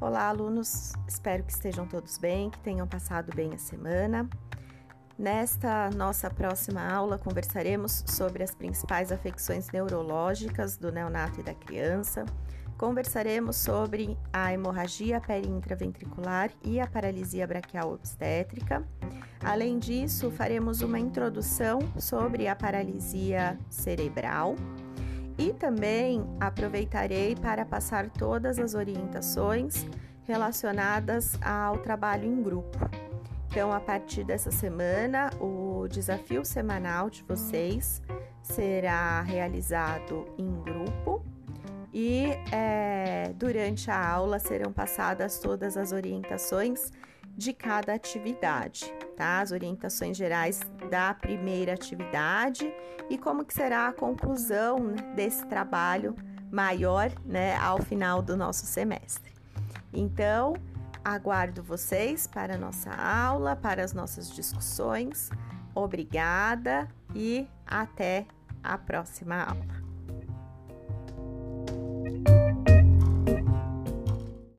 Olá, 0.00 0.30
alunos. 0.30 0.94
Espero 1.06 1.44
que 1.44 1.52
estejam 1.52 1.86
todos 1.86 2.16
bem, 2.16 2.48
que 2.48 2.58
tenham 2.60 2.86
passado 2.88 3.36
bem 3.36 3.52
a 3.52 3.58
semana. 3.58 4.26
Nesta 5.18 5.90
nossa 5.90 6.30
próxima 6.30 6.90
aula, 6.90 7.18
conversaremos 7.18 8.02
sobre 8.06 8.42
as 8.42 8.54
principais 8.54 9.12
afecções 9.12 9.68
neurológicas 9.70 10.78
do 10.78 10.90
neonato 10.90 11.40
e 11.40 11.42
da 11.42 11.52
criança. 11.52 12.24
Conversaremos 12.78 13.56
sobre 13.56 14.16
a 14.32 14.50
hemorragia 14.50 15.20
periintraventricular 15.20 16.50
e 16.64 16.80
a 16.80 16.86
paralisia 16.86 17.46
braquial 17.46 17.92
obstétrica. 17.92 18.82
Além 19.44 19.78
disso, 19.78 20.30
faremos 20.30 20.80
uma 20.80 20.98
introdução 20.98 21.78
sobre 21.98 22.48
a 22.48 22.56
paralisia 22.56 23.58
cerebral 23.68 24.56
e 25.40 25.54
também 25.54 26.22
aproveitarei 26.38 27.34
para 27.34 27.64
passar 27.64 28.10
todas 28.10 28.58
as 28.58 28.74
orientações 28.74 29.86
relacionadas 30.24 31.38
ao 31.42 31.78
trabalho 31.78 32.26
em 32.26 32.42
grupo. 32.42 32.78
Então, 33.48 33.72
a 33.72 33.80
partir 33.80 34.22
dessa 34.22 34.50
semana, 34.50 35.30
o 35.40 35.88
desafio 35.88 36.44
semanal 36.44 37.08
de 37.08 37.22
vocês 37.22 38.02
será 38.42 39.22
realizado 39.22 40.26
em 40.36 40.60
grupo 40.60 41.24
e 41.92 42.26
é, 42.52 43.32
durante 43.34 43.90
a 43.90 44.08
aula 44.08 44.38
serão 44.38 44.70
passadas 44.70 45.38
todas 45.38 45.76
as 45.76 45.90
orientações 45.90 46.92
de 47.34 47.54
cada 47.54 47.94
atividade, 47.94 48.92
tá? 49.20 49.40
As 49.40 49.52
orientações 49.52 50.16
gerais 50.16 50.60
da 50.90 51.12
primeira 51.12 51.74
atividade 51.74 52.72
e 53.10 53.18
como 53.18 53.44
que 53.44 53.52
será 53.52 53.88
a 53.88 53.92
conclusão 53.92 54.94
desse 55.14 55.44
trabalho 55.46 56.16
maior, 56.50 57.12
né, 57.26 57.54
ao 57.58 57.82
final 57.82 58.22
do 58.22 58.34
nosso 58.34 58.64
semestre. 58.64 59.30
Então, 59.92 60.54
aguardo 61.04 61.62
vocês 61.62 62.26
para 62.26 62.54
a 62.54 62.58
nossa 62.58 62.90
aula, 62.90 63.54
para 63.54 63.84
as 63.84 63.92
nossas 63.92 64.32
discussões. 64.32 65.28
Obrigada 65.74 66.88
e 67.14 67.46
até 67.66 68.26
a 68.62 68.78
próxima 68.78 69.42
aula. 69.42 69.79